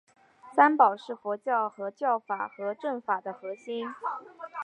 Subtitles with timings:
[0.55, 3.85] 三宝是佛教的教法和证法的核心。